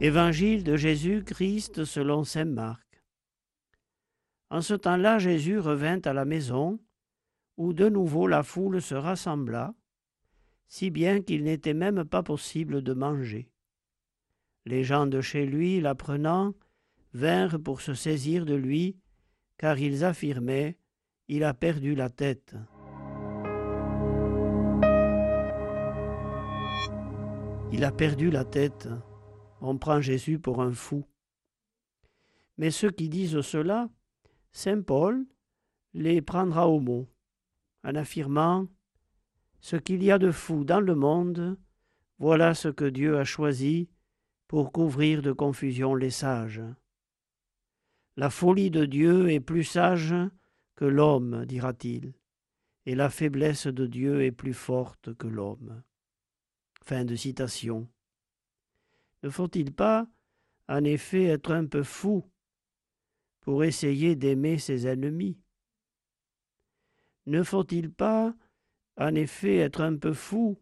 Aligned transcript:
Évangile 0.00 0.64
de 0.64 0.76
Jésus-Christ 0.76 1.84
selon 1.84 2.24
saint 2.24 2.44
Marc. 2.44 3.00
En 4.50 4.60
ce 4.60 4.74
temps-là, 4.74 5.20
Jésus 5.20 5.60
revint 5.60 6.00
à 6.04 6.12
la 6.12 6.24
maison, 6.24 6.80
où 7.56 7.72
de 7.72 7.88
nouveau 7.88 8.26
la 8.26 8.42
foule 8.42 8.82
se 8.82 8.96
rassembla, 8.96 9.72
si 10.66 10.90
bien 10.90 11.22
qu'il 11.22 11.44
n'était 11.44 11.74
même 11.74 12.04
pas 12.04 12.24
possible 12.24 12.82
de 12.82 12.92
manger. 12.92 13.48
Les 14.66 14.82
gens 14.82 15.06
de 15.06 15.20
chez 15.20 15.46
lui, 15.46 15.80
l'apprenant, 15.80 16.54
vinrent 17.12 17.60
pour 17.62 17.80
se 17.80 17.94
saisir 17.94 18.46
de 18.46 18.54
lui, 18.54 18.98
car 19.58 19.78
ils 19.78 20.04
affirmaient 20.04 20.76
Il 21.28 21.44
a 21.44 21.54
perdu 21.54 21.94
la 21.94 22.10
tête. 22.10 22.56
Il 27.72 27.84
a 27.84 27.92
perdu 27.92 28.30
la 28.30 28.44
tête. 28.44 28.88
On 29.66 29.78
prend 29.78 30.02
Jésus 30.02 30.38
pour 30.38 30.60
un 30.60 30.72
fou. 30.72 31.06
Mais 32.58 32.70
ceux 32.70 32.90
qui 32.90 33.08
disent 33.08 33.40
cela, 33.40 33.88
Saint 34.52 34.82
Paul 34.82 35.24
les 35.94 36.20
prendra 36.20 36.68
au 36.68 36.80
mot, 36.80 37.08
en 37.82 37.94
affirmant 37.94 38.68
Ce 39.60 39.76
qu'il 39.76 40.02
y 40.02 40.10
a 40.10 40.18
de 40.18 40.30
fou 40.30 40.64
dans 40.64 40.82
le 40.82 40.94
monde, 40.94 41.58
voilà 42.18 42.52
ce 42.52 42.68
que 42.68 42.84
Dieu 42.84 43.16
a 43.16 43.24
choisi 43.24 43.88
pour 44.48 44.70
couvrir 44.70 45.22
de 45.22 45.32
confusion 45.32 45.94
les 45.94 46.10
sages. 46.10 46.62
La 48.18 48.28
folie 48.28 48.70
de 48.70 48.84
Dieu 48.84 49.30
est 49.30 49.40
plus 49.40 49.64
sage 49.64 50.14
que 50.76 50.84
l'homme, 50.84 51.46
dira-t-il, 51.46 52.12
et 52.84 52.94
la 52.94 53.08
faiblesse 53.08 53.66
de 53.66 53.86
Dieu 53.86 54.24
est 54.24 54.30
plus 54.30 54.52
forte 54.52 55.14
que 55.14 55.26
l'homme. 55.26 55.82
Ne 59.24 59.30
faut-il 59.30 59.72
pas, 59.72 60.06
en 60.68 60.84
effet, 60.84 61.24
être 61.24 61.50
un 61.50 61.64
peu 61.64 61.82
fou 61.82 62.30
pour 63.40 63.64
essayer 63.64 64.16
d'aimer 64.16 64.58
ses 64.58 64.86
ennemis? 64.86 65.38
Ne 67.24 67.42
faut-il 67.42 67.90
pas, 67.90 68.34
en 68.98 69.14
effet, 69.14 69.56
être 69.56 69.80
un 69.80 69.96
peu 69.96 70.12
fou 70.12 70.58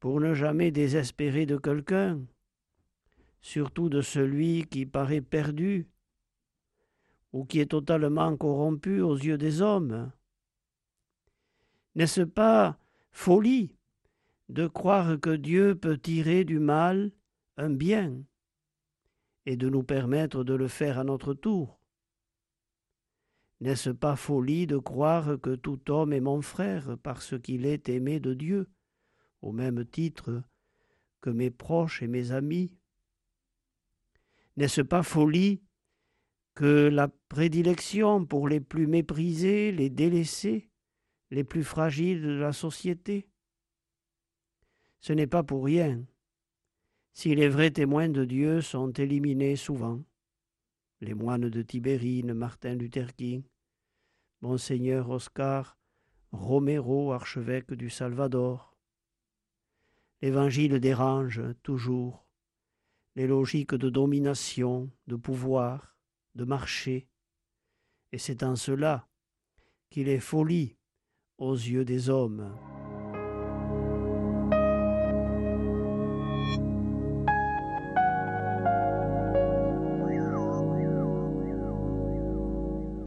pour 0.00 0.20
ne 0.20 0.34
jamais 0.34 0.72
désespérer 0.72 1.46
de 1.46 1.56
quelqu'un, 1.56 2.20
surtout 3.40 3.88
de 3.88 4.00
celui 4.00 4.66
qui 4.66 4.86
paraît 4.86 5.20
perdu 5.20 5.86
ou 7.32 7.44
qui 7.44 7.60
est 7.60 7.70
totalement 7.70 8.36
corrompu 8.36 9.02
aux 9.02 9.16
yeux 9.16 9.38
des 9.38 9.62
hommes? 9.62 10.10
N'est-ce 11.94 12.22
pas 12.22 12.76
folie 13.12 13.76
de 14.48 14.66
croire 14.66 15.20
que 15.20 15.36
Dieu 15.36 15.76
peut 15.76 15.96
tirer 15.96 16.44
du 16.44 16.58
mal 16.58 17.12
un 17.56 17.70
bien 17.70 18.22
et 19.46 19.56
de 19.56 19.68
nous 19.68 19.82
permettre 19.82 20.44
de 20.44 20.54
le 20.54 20.68
faire 20.68 20.98
à 20.98 21.04
notre 21.04 21.34
tour. 21.34 21.80
N'est-ce 23.60 23.90
pas 23.90 24.16
folie 24.16 24.66
de 24.66 24.78
croire 24.78 25.40
que 25.40 25.54
tout 25.54 25.90
homme 25.90 26.12
est 26.12 26.20
mon 26.20 26.42
frère 26.42 26.96
parce 27.02 27.38
qu'il 27.40 27.66
est 27.66 27.88
aimé 27.88 28.20
de 28.20 28.34
Dieu, 28.34 28.68
au 29.42 29.52
même 29.52 29.84
titre 29.84 30.42
que 31.20 31.30
mes 31.30 31.50
proches 31.50 32.02
et 32.02 32.08
mes 32.08 32.32
amis? 32.32 32.72
N'est-ce 34.56 34.82
pas 34.82 35.02
folie 35.02 35.62
que 36.54 36.88
la 36.88 37.08
prédilection 37.08 38.26
pour 38.26 38.48
les 38.48 38.60
plus 38.60 38.86
méprisés, 38.86 39.72
les 39.72 39.90
délaissés, 39.90 40.70
les 41.30 41.44
plus 41.44 41.64
fragiles 41.64 42.22
de 42.22 42.28
la 42.28 42.52
société? 42.52 43.28
Ce 45.00 45.12
n'est 45.12 45.26
pas 45.26 45.42
pour 45.42 45.64
rien 45.64 46.04
si 47.14 47.34
les 47.34 47.48
vrais 47.48 47.70
témoins 47.70 48.08
de 48.08 48.24
Dieu 48.24 48.60
sont 48.60 48.90
éliminés 48.90 49.56
souvent. 49.56 50.02
Les 51.00 51.14
moines 51.14 51.48
de 51.48 51.62
Tibérine, 51.62 52.34
Martin 52.34 52.74
Luther 52.74 53.14
King, 53.14 53.44
Monseigneur 54.40 55.08
Oscar 55.08 55.78
Romero, 56.32 57.12
archevêque 57.12 57.72
du 57.72 57.88
Salvador. 57.88 58.76
L'Évangile 60.20 60.80
dérange 60.80 61.40
toujours 61.62 62.26
les 63.14 63.28
logiques 63.28 63.76
de 63.76 63.88
domination, 63.88 64.90
de 65.06 65.14
pouvoir, 65.14 65.96
de 66.34 66.44
marcher, 66.44 67.08
et 68.10 68.18
c'est 68.18 68.42
en 68.42 68.56
cela 68.56 69.08
qu'il 69.90 70.08
est 70.08 70.18
folie 70.18 70.76
aux 71.38 71.54
yeux 71.54 71.84
des 71.84 72.10
hommes. 72.10 72.52